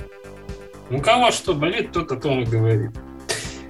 Ну, 0.90 1.00
кого 1.00 1.30
что 1.30 1.54
болит, 1.54 1.92
тот 1.92 2.10
о 2.12 2.16
том 2.16 2.40
и 2.40 2.44
говорит. 2.44 2.90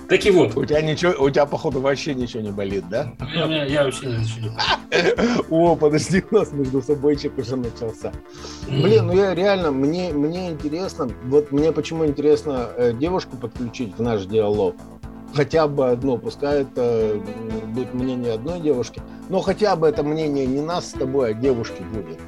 Так 0.09 0.25
и 0.25 0.31
вот. 0.31 0.57
У 0.57 0.65
тебя 0.65 0.83
ничего, 0.83 1.13
у 1.25 1.31
тебя, 1.31 1.47
походу, 1.47 1.81
вообще 1.81 2.15
ничего 2.15 2.41
не 2.43 2.53
болит, 2.53 2.85
да? 2.89 3.13
Я, 3.35 3.65
я 3.65 3.85
вообще 3.85 4.07
ничего 4.07 4.41
не 4.41 4.49
болит. 4.51 5.45
О, 5.51 5.75
подожди, 5.75 6.23
у 6.31 6.35
нас 6.35 6.53
между 6.53 6.81
собойчик 6.81 7.37
уже 7.39 7.57
начался. 7.57 8.13
Блин, 8.69 9.09
ну 9.09 9.15
я 9.15 9.35
реально, 9.35 9.73
мне, 9.73 10.13
мне 10.13 10.51
интересно, 10.51 11.11
вот 11.25 11.51
мне 11.51 11.73
почему 11.73 12.07
интересно 12.07 12.69
э, 12.77 12.93
девушку 12.93 13.37
подключить 13.37 13.99
в 13.99 14.03
наш 14.03 14.27
диалог 14.27 14.77
хотя 15.37 15.69
бы 15.69 15.91
одно, 15.91 16.17
пускай 16.17 16.63
это 16.63 17.21
будет 17.69 17.93
мнение 17.95 18.33
одной 18.33 18.59
девушки, 18.61 19.03
но 19.29 19.41
хотя 19.41 19.77
бы 19.77 19.87
это 19.87 20.03
мнение 20.03 20.47
не 20.47 20.61
нас 20.61 20.89
с 20.89 20.93
тобой, 20.93 21.31
а 21.31 21.35
девушки 21.35 21.83
будет. 21.95 22.19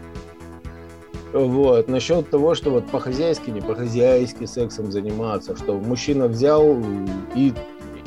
Вот. 1.33 1.89
Насчет 1.89 2.31
того, 2.31 2.55
что 2.55 2.71
вот 2.71 2.87
по-хозяйски, 2.87 3.51
не 3.51 3.61
по-хозяйски 3.61 4.45
сексом 4.45 4.93
заниматься, 4.93 5.57
что 5.57 5.75
мужчина 5.75 6.27
взял 6.29 6.77
и, 7.35 7.53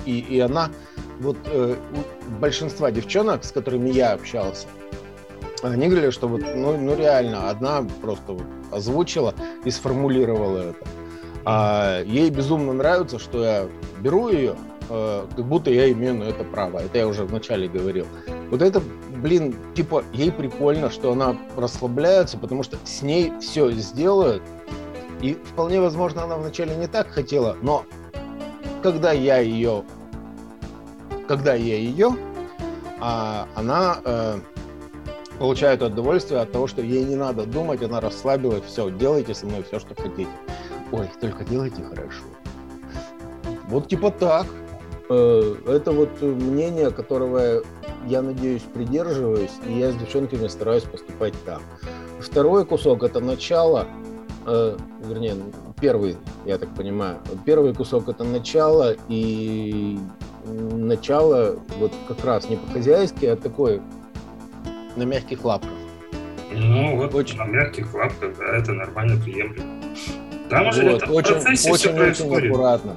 и, 0.06 0.20
и 0.20 0.40
она, 0.40 0.70
вот 1.20 1.38
э, 1.46 1.76
большинства 2.40 2.92
девчонок, 2.92 3.44
с 3.44 3.52
которыми 3.52 3.90
я 3.90 4.14
общался, 4.14 4.68
они 5.62 5.88
говорили, 5.88 6.10
что 6.10 6.28
вот, 6.28 6.42
ну, 6.42 6.78
ну 6.78 6.96
реально, 6.96 7.50
одна 7.50 7.86
просто 8.02 8.34
вот 8.34 8.46
озвучила 8.72 9.36
и 9.66 9.72
сформулировала 9.72 10.70
это. 10.70 10.88
А 11.46 12.02
ей 12.04 12.30
безумно 12.30 12.74
нравится, 12.74 13.20
что 13.20 13.44
я 13.44 13.68
беру 14.00 14.30
ее, 14.30 14.56
Э, 14.94 15.26
как 15.38 15.46
будто 15.46 15.72
я 15.72 15.90
имею 15.94 16.16
на 16.16 16.24
это 16.26 16.44
право. 16.44 16.80
Это 16.80 16.98
я 16.98 17.08
уже 17.08 17.24
вначале 17.24 17.70
говорил. 17.70 18.06
Вот 18.50 18.62
это, 18.62 18.82
блин, 19.16 19.56
типа, 19.74 20.04
ей 20.12 20.34
прикольно, 20.34 20.90
что 20.90 21.14
она 21.14 21.38
расслабляется, 21.56 22.38
потому 22.38 22.62
что 22.64 22.78
с 22.84 23.02
ней 23.02 23.32
все 23.40 23.72
сделают. 23.72 24.44
И 25.22 25.36
вполне 25.36 25.80
возможно, 25.80 26.24
она 26.24 26.36
вначале 26.36 26.76
не 26.76 26.88
так 26.88 27.08
хотела, 27.08 27.56
но 27.62 27.86
когда 28.84 29.14
я 29.14 29.38
ее, 29.38 29.84
когда 31.26 31.54
я 31.54 31.78
ее, 31.78 32.18
а, 33.00 33.48
она 33.56 34.00
э, 34.04 34.40
получает 35.40 35.82
удовольствие 35.84 36.42
от 36.42 36.52
того, 36.52 36.68
что 36.68 36.82
ей 36.82 37.06
не 37.06 37.16
надо 37.16 37.46
думать, 37.46 37.82
она 37.82 38.02
расслабилась, 38.02 38.64
все, 38.66 38.90
делайте 38.90 39.36
со 39.36 39.46
мной 39.46 39.64
все, 39.64 39.80
что 39.80 39.96
хотите. 39.96 40.28
Ой, 40.92 41.08
только 41.22 41.46
делайте 41.46 41.82
хорошо. 41.84 42.26
Вот 43.70 43.88
типа 43.88 44.12
так. 44.12 44.48
Э, 45.14 45.56
это 45.68 45.92
вот 45.92 46.22
мнение, 46.22 46.90
которого 46.90 47.64
я 48.08 48.22
надеюсь 48.22 48.62
придерживаюсь, 48.62 49.52
и 49.68 49.74
я 49.74 49.92
с 49.92 49.96
девчонками 49.96 50.48
стараюсь 50.48 50.84
поступать 50.84 51.34
так. 51.46 51.62
Второй 52.22 52.66
кусок 52.66 53.04
это 53.04 53.20
начало, 53.20 53.88
э, 54.48 54.78
вернее, 55.04 55.36
первый, 55.82 56.16
я 56.46 56.58
так 56.58 56.74
понимаю, 56.76 57.18
первый 57.46 57.74
кусок 57.74 58.08
это 58.08 58.24
начало, 58.24 58.96
и 59.10 60.00
начало 60.46 61.60
вот 61.78 61.92
как 62.08 62.24
раз 62.24 62.50
не 62.50 62.56
по-хозяйски, 62.56 63.26
а 63.26 63.36
такой 63.36 63.82
на 64.96 65.04
мягких 65.04 65.44
лапках. 65.44 65.72
Ну, 66.54 66.96
вот 66.96 67.14
очень... 67.14 67.38
на 67.38 67.46
мягких 67.46 67.94
лапках, 67.94 68.32
да, 68.38 68.58
это 68.58 68.72
нормально 68.72 69.22
приемлемо. 69.22 69.82
Там 70.50 70.68
уже 70.68 70.84
вот, 70.84 71.04
это 71.04 71.12
очень, 71.12 71.36
очень, 71.36 72.00
очень 72.00 72.48
аккуратно. 72.50 72.96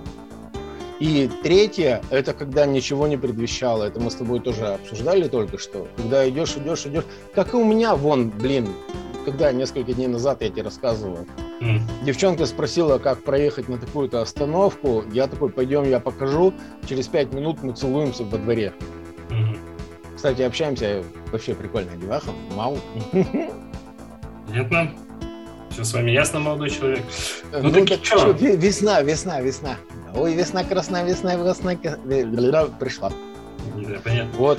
И 1.04 1.28
третье, 1.42 2.00
это 2.08 2.32
когда 2.32 2.64
ничего 2.64 3.06
не 3.06 3.18
предвещало. 3.18 3.84
Это 3.84 4.00
мы 4.00 4.10
с 4.10 4.14
тобой 4.14 4.40
тоже 4.40 4.68
обсуждали 4.68 5.28
только 5.28 5.58
что. 5.58 5.86
Когда 5.98 6.26
идешь, 6.26 6.56
идешь, 6.56 6.86
идешь. 6.86 7.04
Как 7.34 7.52
и 7.52 7.58
у 7.58 7.64
меня, 7.64 7.94
вон, 7.94 8.30
блин, 8.30 8.68
когда 9.26 9.52
несколько 9.52 9.92
дней 9.92 10.06
назад 10.06 10.40
я 10.40 10.48
тебе 10.48 10.62
рассказывал. 10.62 11.26
Mm. 11.60 11.80
Девчонка 12.06 12.46
спросила, 12.46 12.96
как 12.96 13.22
проехать 13.22 13.68
на 13.68 13.76
такую-то 13.76 14.22
остановку. 14.22 15.04
Я 15.12 15.26
такой, 15.26 15.50
пойдем, 15.50 15.82
я 15.84 16.00
покажу. 16.00 16.54
Через 16.88 17.06
пять 17.06 17.34
минут 17.34 17.62
мы 17.62 17.74
целуемся 17.74 18.24
во 18.24 18.38
дворе. 18.38 18.72
Кстати, 20.16 20.40
общаемся. 20.40 21.04
Вообще 21.30 21.54
прикольная 21.54 21.96
деваха. 21.96 22.30
Мау. 22.56 22.78
Понятно. 24.46 24.90
Все 25.68 25.84
с 25.84 25.92
вами 25.92 26.12
ясно, 26.12 26.40
молодой 26.40 26.70
человек. 26.70 27.04
Ну, 27.52 27.64
ну 27.64 27.70
так, 27.72 27.88
так 27.88 28.04
что? 28.06 28.30
Весна, 28.30 29.02
весна, 29.02 29.42
весна. 29.42 29.76
Ой, 30.16 30.34
весна 30.34 30.62
красная, 30.64 31.04
весна, 31.04 31.34
весна 31.34 31.76
пришла. 32.78 33.10
Да, 33.76 33.98
понятно. 34.04 34.38
Вот. 34.38 34.58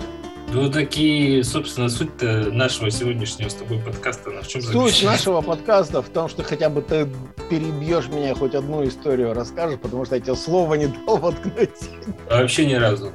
Ну, 0.53 0.69
такие, 0.69 1.43
собственно, 1.43 1.89
суть 1.89 2.21
нашего 2.21 2.91
сегодняшнего 2.91 3.49
с 3.49 3.55
тобой 3.55 3.79
подкаста, 3.79 4.29
на 4.29 4.41
в 4.41 4.47
чем 4.47 4.61
Суть 4.61 5.03
нашего 5.03 5.41
подкаста 5.41 6.01
в 6.01 6.09
том, 6.09 6.29
что 6.29 6.43
хотя 6.43 6.69
бы 6.69 6.81
ты 6.81 7.09
перебьешь 7.49 8.07
меня, 8.09 8.35
хоть 8.35 8.53
одну 8.53 8.85
историю 8.85 9.33
расскажешь, 9.33 9.79
потому 9.79 10.05
что 10.05 10.15
я 10.15 10.21
тебе 10.21 10.35
слова 10.35 10.75
не 10.75 10.87
дал 10.87 11.17
воткнуть. 11.17 11.69
А 12.29 12.41
вообще 12.41 12.65
ни 12.65 12.75
разу. 12.75 13.11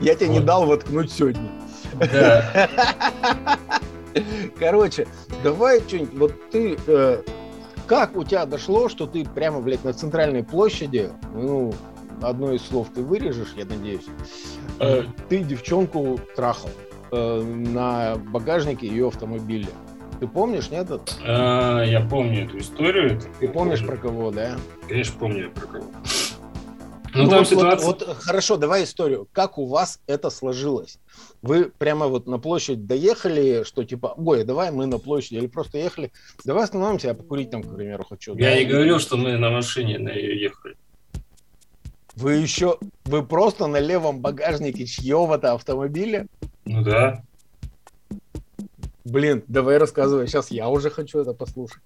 Я 0.00 0.14
тебе 0.14 0.28
вот. 0.28 0.34
не 0.34 0.40
дал 0.40 0.66
воткнуть 0.66 1.10
сегодня. 1.10 1.50
Да. 1.98 2.68
Короче, 4.58 5.08
давай 5.42 5.80
что-нибудь, 5.80 6.14
вот 6.14 6.50
ты 6.50 6.78
э, 6.86 7.22
как 7.86 8.16
у 8.16 8.24
тебя 8.24 8.46
дошло, 8.46 8.88
что 8.88 9.06
ты 9.06 9.24
прямо, 9.24 9.60
блядь, 9.60 9.84
на 9.84 9.92
центральной 9.92 10.42
площади, 10.42 11.10
ну, 11.34 11.72
одно 12.22 12.52
из 12.52 12.62
слов 12.62 12.88
ты 12.94 13.02
вырежешь, 13.02 13.54
я 13.56 13.64
надеюсь, 13.64 14.06
э, 14.80 15.02
ты 15.28 15.38
девчонку 15.38 16.18
трахал 16.36 16.70
э, 17.12 17.42
на 17.42 18.16
багажнике 18.16 18.86
ее 18.86 19.08
автомобиля. 19.08 19.70
Ты 20.20 20.28
помнишь, 20.28 20.70
нет? 20.70 20.88
А, 21.26 21.82
я 21.82 22.00
помню 22.00 22.44
эту 22.44 22.58
историю. 22.58 23.20
Ты 23.40 23.48
помнишь 23.48 23.84
про 23.84 23.96
кого, 23.96 24.30
да? 24.30 24.56
Конечно, 24.88 25.14
помню 25.18 25.50
про 25.50 25.66
кого. 25.66 25.86
Ну, 27.14 27.24
ну 27.24 27.30
там 27.30 27.38
вот, 27.40 27.48
ситуация... 27.48 27.86
вот, 27.86 28.06
вот, 28.06 28.16
хорошо, 28.18 28.56
давай 28.56 28.84
историю. 28.84 29.28
Как 29.32 29.58
у 29.58 29.66
вас 29.66 30.00
это 30.06 30.30
сложилось? 30.30 30.98
Вы 31.42 31.66
прямо 31.66 32.08
вот 32.08 32.26
на 32.26 32.38
площадь 32.38 32.86
доехали, 32.86 33.62
что 33.64 33.84
типа, 33.84 34.14
ой, 34.16 34.44
давай 34.44 34.72
мы 34.72 34.86
на 34.86 34.98
площади, 34.98 35.36
или 35.36 35.46
просто 35.46 35.78
ехали, 35.78 36.10
давай 36.44 36.64
остановимся, 36.64 37.08
я 37.08 37.14
покурить 37.14 37.50
там, 37.50 37.62
к 37.62 37.74
примеру, 37.74 38.04
хочу. 38.04 38.36
Я 38.36 38.50
да? 38.50 38.58
не 38.58 38.64
говорил, 38.64 38.98
что 38.98 39.16
мы 39.16 39.36
на 39.36 39.50
машине 39.50 39.98
на 39.98 40.10
ее 40.10 40.40
ехали. 40.40 40.76
Вы 42.16 42.34
еще, 42.34 42.78
вы 43.04 43.24
просто 43.24 43.66
на 43.66 43.80
левом 43.80 44.20
багажнике 44.20 44.86
чьего-то 44.86 45.52
автомобиля? 45.52 46.26
Ну 46.64 46.82
да. 46.82 47.22
Блин, 49.04 49.44
давай 49.48 49.78
рассказывай, 49.78 50.26
сейчас 50.26 50.50
я 50.50 50.68
уже 50.68 50.90
хочу 50.90 51.18
это 51.20 51.34
послушать. 51.34 51.82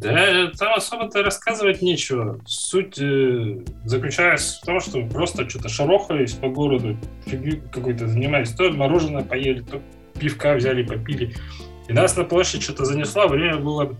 Да, 0.00 0.50
там 0.56 0.74
особо-то 0.74 1.22
рассказывать 1.22 1.82
нечего. 1.82 2.40
Суть 2.46 2.98
э, 3.00 3.58
заключается 3.84 4.60
в 4.60 4.64
том, 4.64 4.80
что 4.80 5.02
просто 5.06 5.48
что-то 5.48 5.68
шарохались 5.68 6.34
по 6.34 6.48
городу, 6.48 6.96
фигню 7.26 7.60
какой-то 7.72 8.06
занимались. 8.06 8.50
То 8.52 8.70
мороженое 8.70 9.24
поели, 9.24 9.60
то 9.60 9.82
пивка 10.18 10.54
взяли, 10.54 10.84
попили. 10.84 11.34
И 11.88 11.92
нас 11.92 12.16
на 12.16 12.24
площадь 12.24 12.62
что-то 12.62 12.84
занесло, 12.84 13.26
время 13.26 13.56
было... 13.56 13.96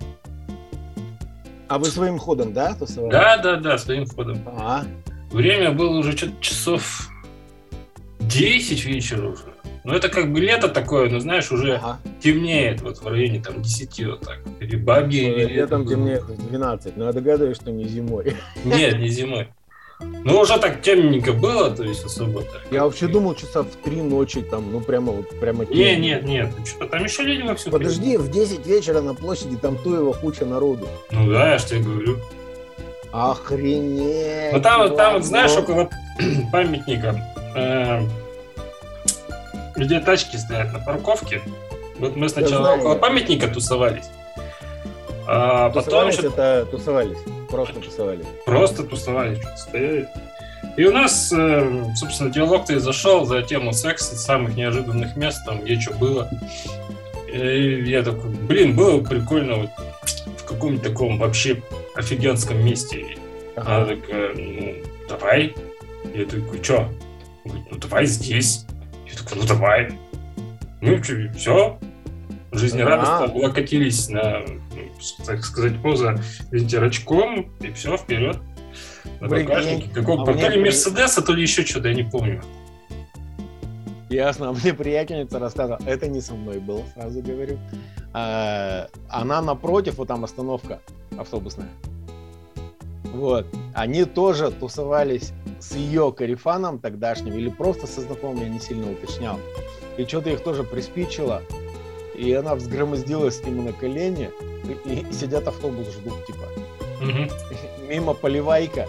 А 1.67 1.79
вы 1.79 1.87
своим 1.87 2.19
ходом, 2.19 2.53
да, 2.53 2.75
тусовали? 2.75 3.11
Да, 3.11 3.37
да, 3.39 3.57
да, 3.57 3.77
своим 3.77 4.07
ходом. 4.07 4.39
А, 4.47 4.85
Время 5.31 5.73
было 5.73 5.99
уже 5.99 6.17
что-то 6.17 6.41
часов 6.41 7.11
10 8.21 8.85
вечера 8.87 9.29
уже. 9.29 9.45
Ну, 9.89 9.95
это 9.95 10.11
как 10.11 10.31
бы 10.31 10.39
лето 10.39 10.69
такое, 10.69 11.09
ну, 11.09 11.19
знаешь, 11.19 11.51
уже 11.51 11.77
ага. 11.77 11.99
темнеет 12.21 12.83
вот 12.83 12.99
в 12.99 13.09
районе 13.09 13.41
там 13.41 13.63
10 13.63 14.07
вот 14.07 14.21
так. 14.21 14.41
Или 14.61 14.77
бабье. 14.77 15.49
Летом 15.49 15.89
темнеет 15.89 16.25
в 16.25 16.47
12, 16.47 16.99
но 16.99 17.07
я 17.07 17.13
догадываюсь, 17.15 17.57
что 17.57 17.71
не 17.71 17.89
зимой. 17.89 18.37
Нет, 18.67 18.99
не 18.99 19.09
зимой. 19.09 19.49
Ну, 20.01 20.41
уже 20.41 20.59
так 20.59 20.83
темненько 20.83 21.33
было, 21.33 21.71
то 21.71 21.85
есть 21.85 22.05
особо 22.05 22.43
так. 22.43 22.61
Я 22.71 22.85
вообще 22.85 23.07
думал, 23.07 23.35
часа 23.35 23.63
в 23.63 23.71
три 23.83 24.03
ночи 24.03 24.43
там, 24.43 24.71
ну, 24.71 24.83
прямо 24.83 25.11
вот, 25.13 25.31
прямо 25.41 25.65
Не, 25.65 25.97
нет, 25.97 26.23
нет, 26.23 26.53
что 26.67 26.85
там 26.87 27.05
еще 27.05 27.23
люди 27.23 27.41
во 27.41 27.55
все 27.55 27.71
Подожди, 27.71 28.19
в 28.19 28.31
10 28.31 28.67
вечера 28.67 29.01
на 29.01 29.15
площади 29.15 29.57
там 29.57 29.79
Туева 29.79 30.13
куча 30.13 30.45
народу. 30.45 30.87
Ну 31.11 31.31
да, 31.31 31.53
я 31.53 31.59
же 31.59 31.67
тебе 31.67 31.81
говорю. 31.81 32.19
Охренеть! 33.11 34.53
Ну 34.53 34.61
там, 34.61 34.95
там 34.95 35.15
вот, 35.15 35.25
знаешь, 35.25 35.57
около 35.57 35.89
памятника, 36.53 37.25
э, 37.57 38.03
где 39.79 40.01
тачки 40.01 40.37
стоят 40.37 40.73
на 40.73 40.79
парковке. 40.81 41.41
Вот 41.99 42.17
мы 42.17 42.29
сначала 42.29 42.77
около 42.77 42.95
памятника 42.97 43.49
тусовались. 43.49 44.11
А 45.27 45.71
тусовались 45.71 46.17
потом 46.17 46.33
это 46.33 46.67
тусовались, 46.71 47.19
просто 47.51 47.81
тусовались. 47.81 48.27
Просто 48.47 48.85
тусовались, 48.85 49.39
что-то 49.39 49.57
стояли. 49.57 50.09
И 50.77 50.85
у 50.85 50.93
нас, 50.93 51.33
э, 51.33 51.85
собственно, 51.97 52.31
диалог-то 52.31 52.75
и 52.75 52.79
зашел 52.79 53.27
за 53.27 53.43
тему 53.43 53.73
секса, 53.73 54.17
самых 54.17 54.57
неожиданных 54.57 55.17
мест, 55.17 55.45
там, 55.45 55.61
где 55.61 55.79
что 55.79 55.95
было. 55.95 56.31
И 57.33 57.85
я 57.85 58.03
такой, 58.03 58.31
блин, 58.31 58.75
было 58.75 59.01
прикольно 59.03 59.57
вот 59.57 59.71
в 60.39 60.45
каком-нибудь 60.45 60.83
таком 60.83 61.19
вообще 61.19 61.63
офигенском 61.95 62.65
месте. 62.65 63.19
Ага. 63.57 63.77
Она 63.77 63.87
такая, 63.87 64.35
ну, 64.35 64.75
давай. 65.09 65.55
Я 66.15 66.25
такой, 66.25 66.63
что? 66.63 66.89
ну, 67.45 67.77
давай 67.79 68.07
здесь. 68.07 68.65
Такой, 69.23 69.43
ну, 69.43 69.49
давай. 69.49 69.99
Ну, 70.81 71.03
что, 71.03 71.15
все. 71.37 71.79
Жизнерадостно 72.53 73.25
ага. 73.25 73.25
облокотились 73.25 74.09
на 74.09 74.43
так 75.27 75.45
сказать, 75.45 75.81
поза 75.83 76.21
ветерочком, 76.51 77.53
и 77.61 77.71
все, 77.73 77.97
вперед. 77.97 78.39
На 79.21 79.29
багажнике. 79.29 79.89
Какого, 79.91 80.23
а 80.23 80.35
то 80.35 80.49
ли 80.49 80.61
Мерседеса, 80.61 81.23
то 81.23 81.33
ли 81.33 81.43
еще 81.43 81.65
что-то, 81.65 81.89
я 81.89 81.95
не 81.95 82.05
помню. 82.05 82.43
Ясно. 84.09 84.53
Мне 84.53 84.73
приятельница 84.75 85.39
рассказывала, 85.39 85.81
это 85.87 86.09
не 86.09 86.21
со 86.21 86.35
мной 86.35 86.59
было, 86.59 86.83
сразу 86.95 87.23
говорю. 87.23 87.59
А, 88.13 88.89
она 89.09 89.43
напротив, 89.43 89.99
вот 89.99 90.09
там 90.09 90.25
остановка 90.25 90.81
автобусная. 91.19 91.69
Вот. 93.19 93.47
Они 93.75 94.05
тоже 94.05 94.53
тусовались 94.53 95.33
с 95.59 95.75
ее 95.75 96.13
карифаном 96.13 96.79
тогдашним 96.79 97.35
или 97.35 97.49
просто 97.49 97.89
со 97.89 98.01
знакомым, 98.01 98.43
я 98.45 98.49
не 98.49 98.61
сильно 98.61 98.93
уточнял. 98.93 99.41
И 99.97 100.05
что-то 100.05 100.31
их 100.31 100.45
тоже 100.45 100.63
приспичило. 100.63 101.43
И 102.15 102.33
она 102.33 102.55
взгромоздилась 102.55 103.41
к 103.41 103.47
нему 103.47 103.63
на 103.63 103.73
колени, 103.73 104.31
и, 104.85 105.01
и 105.01 105.13
сидят 105.13 105.49
автобус 105.49 105.89
ждут, 105.89 106.25
типа. 106.27 106.45
Угу. 107.03 107.89
Мимо 107.89 108.15
поливайка 108.15 108.87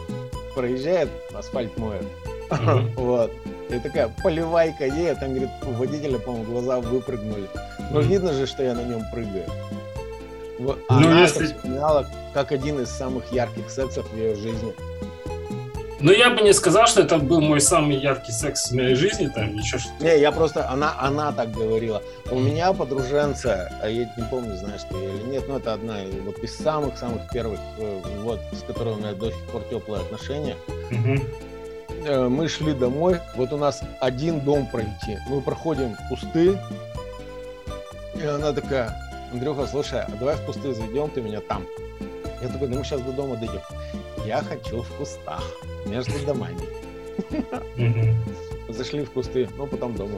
проезжает, 0.53 1.09
асфальт 1.33 1.75
моет. 1.79 2.05
Угу. 2.51 3.01
вот. 3.01 3.31
И 3.69 3.79
такая 3.79 4.13
поливайка 4.23 4.85
едет, 4.85 5.19
там, 5.19 5.29
говорит, 5.29 5.49
у 5.67 5.71
водителя, 5.71 6.19
по-моему, 6.19 6.51
глаза 6.51 6.79
выпрыгнули. 6.79 7.47
Но 7.91 8.01
видно 8.01 8.33
же, 8.33 8.45
что 8.45 8.61
я 8.63 8.75
на 8.75 8.83
нем 8.83 9.01
прыгаю. 9.11 9.45
Вот. 10.59 10.79
Ну, 10.89 10.97
Она 10.97 11.21
если... 11.21 11.45
вспоминала 11.45 12.05
как 12.33 12.51
один 12.51 12.79
из 12.81 12.89
самых 12.89 13.31
ярких 13.31 13.69
сексов 13.69 14.09
в 14.11 14.15
ее 14.15 14.35
жизни. 14.35 14.73
Ну, 16.01 16.13
я 16.13 16.29
бы 16.29 16.41
не 16.41 16.53
сказал, 16.53 16.87
что 16.87 17.01
это 17.01 17.17
был 17.17 17.41
мой 17.41 17.59
самый 17.59 17.97
яркий 17.97 18.31
секс 18.31 18.71
в 18.71 18.75
моей 18.75 18.95
жизни, 18.95 19.27
там, 19.27 19.53
еще 19.55 19.77
что-то. 19.79 20.01
Не, 20.01 20.19
я 20.19 20.31
просто, 20.31 20.69
она, 20.69 20.95
она 20.97 21.33
так 21.33 21.51
говорила. 21.51 22.01
У 22.31 22.39
меня 22.39 22.71
подруженца, 22.71 23.69
а 23.81 23.89
я 23.89 24.09
не 24.15 24.23
помню, 24.29 24.55
знаешь 24.55 24.81
ты 24.89 24.95
или 24.95 25.31
нет, 25.31 25.43
но 25.49 25.57
это 25.57 25.73
одна 25.73 25.97
вот 26.23 26.37
из 26.39 26.55
самых-самых 26.57 27.29
первых, 27.31 27.59
э, 27.79 28.01
вот, 28.21 28.39
с 28.53 28.63
которой 28.63 28.93
у 28.93 28.97
меня 28.97 29.11
до 29.11 29.29
сих 29.29 29.45
пор 29.47 29.61
теплые 29.69 30.01
отношения. 30.01 30.55
Угу. 30.91 32.29
Мы 32.29 32.47
шли 32.47 32.73
домой, 32.73 33.19
вот 33.35 33.51
у 33.51 33.57
нас 33.57 33.81
один 33.99 34.39
дом 34.39 34.67
пройти. 34.67 35.17
Мы 35.27 35.41
проходим 35.41 35.97
кусты, 36.07 36.57
и 38.15 38.25
она 38.25 38.53
такая, 38.53 39.08
Андрюха, 39.31 39.67
слушай, 39.67 40.01
а 40.01 40.11
давай 40.19 40.35
в 40.35 40.45
кусты 40.45 40.73
зайдем, 40.73 41.09
ты 41.09 41.21
меня 41.21 41.39
там. 41.41 41.65
Я 42.41 42.47
такой, 42.47 42.67
да 42.67 42.77
мы 42.77 42.83
сейчас 42.83 43.01
до 43.01 43.11
дома 43.11 43.35
дойдем. 43.35 43.61
Я 44.25 44.41
хочу 44.41 44.81
в 44.81 44.89
кустах, 44.97 45.43
между 45.85 46.13
домами. 46.25 46.59
Зашли 48.69 49.03
в 49.03 49.11
кусты, 49.11 49.47
ну 49.57 49.67
потом 49.67 49.95
дома. 49.95 50.17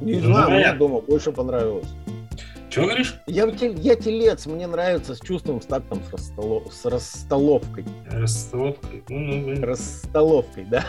Не 0.00 0.16
ну, 0.16 0.32
знаю, 0.32 0.50
мне 0.50 0.72
дома 0.72 1.00
больше 1.00 1.30
понравилось. 1.30 1.88
Чего 2.70 2.86
говоришь? 2.86 3.16
Я, 3.26 3.46
я 3.46 3.96
телец, 3.96 4.46
мне 4.46 4.66
нравится 4.68 5.16
с 5.16 5.20
чувством, 5.20 5.60
с 5.60 5.66
тактом, 5.66 6.02
с, 6.04 6.12
расстолов, 6.12 6.72
с 6.72 6.84
расстоловкой. 6.84 7.84
Расстоловкой? 8.08 9.02
Ну, 9.08 9.18
ну, 9.18 9.44
блин. 9.44 9.64
Расстоловкой, 9.64 10.66
да. 10.70 10.84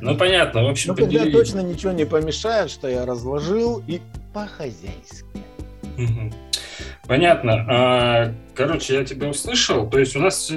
Ну, 0.00 0.16
понятно, 0.16 0.62
в 0.62 0.68
общем 0.68 0.90
Ну, 0.90 0.96
когда 0.96 1.28
точно 1.28 1.60
ничего 1.60 1.90
не 1.90 2.04
помешает, 2.04 2.70
что 2.70 2.86
я 2.88 3.04
разложил 3.04 3.82
и 3.88 4.00
по-хозяйски. 4.32 5.41
Угу. 6.04 6.32
Понятно. 7.06 7.66
А, 7.68 8.34
короче, 8.54 8.94
я 8.94 9.04
тебя 9.04 9.28
услышал. 9.28 9.88
То 9.88 9.98
есть 9.98 10.16
у 10.16 10.20
нас 10.20 10.50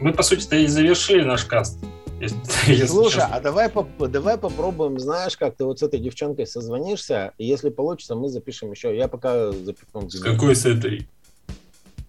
мы, 0.00 0.12
по 0.12 0.22
сути-то, 0.22 0.56
и 0.56 0.66
завершили 0.66 1.22
наш 1.22 1.44
каст. 1.44 1.78
Если, 2.20 2.86
Слушай, 2.86 3.24
а 3.30 3.40
давай, 3.40 3.70
давай 4.08 4.38
попробуем, 4.38 4.98
знаешь, 4.98 5.36
как 5.36 5.56
ты 5.56 5.64
вот 5.64 5.78
с 5.78 5.82
этой 5.82 6.00
девчонкой 6.00 6.46
созвонишься, 6.46 7.32
и 7.38 7.46
если 7.46 7.70
получится, 7.70 8.16
мы 8.16 8.28
запишем 8.28 8.72
еще. 8.72 8.96
Я 8.96 9.06
пока 9.08 9.52
запишу. 9.52 10.08
С 10.08 10.20
какой 10.20 10.56
с 10.56 10.66
этой? 10.66 11.08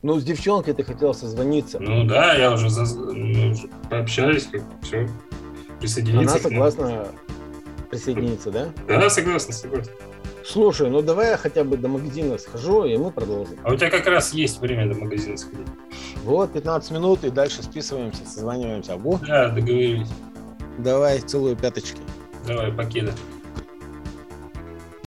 Ну, 0.01 0.19
с 0.19 0.23
девчонкой 0.23 0.73
ты 0.73 0.83
хотел 0.83 1.13
созвониться. 1.13 1.79
Ну 1.79 2.05
да, 2.05 2.33
я 2.35 2.53
уже, 2.53 2.69
за... 2.69 2.85
мы 2.95 3.51
уже 3.51 3.67
пообщались, 3.89 4.45
как 4.45 4.63
все, 4.81 5.07
присоединиться. 5.79 6.35
Она 6.35 6.43
согласна 6.43 7.07
присоединиться, 7.91 8.49
да? 8.49 8.69
Да, 8.87 9.09
согласна, 9.09 9.53
согласна. 9.53 9.91
Слушай, 10.51 10.89
ну 10.89 11.03
давай 11.03 11.29
я 11.29 11.37
хотя 11.37 11.63
бы 11.63 11.77
до 11.77 11.87
магазина 11.87 12.39
схожу, 12.39 12.83
и 12.83 12.97
мы 12.97 13.11
продолжим. 13.11 13.55
А 13.61 13.71
у 13.71 13.75
тебя 13.75 13.91
как 13.91 14.07
раз 14.07 14.33
есть 14.33 14.59
время 14.59 14.91
до 14.91 14.99
магазина 14.99 15.37
сходить. 15.37 15.67
Вот, 16.23 16.51
15 16.53 16.89
минут, 16.89 17.23
и 17.23 17.29
дальше 17.29 17.61
списываемся, 17.61 18.25
созваниваемся. 18.25 18.95
Во. 18.97 19.19
Да, 19.19 19.49
договорились. 19.49 20.07
Давай, 20.79 21.19
целую 21.19 21.55
пяточки. 21.55 22.01
Давай, 22.47 22.71
покеда. 22.71 23.11